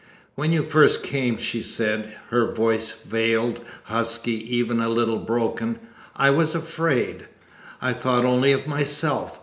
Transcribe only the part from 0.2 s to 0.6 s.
"When